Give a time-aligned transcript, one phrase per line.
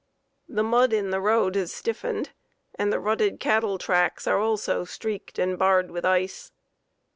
[0.49, 2.31] The mud in the road has stiffened,
[2.73, 6.51] and the rutted cattle tracks are also streaked and barred with ice.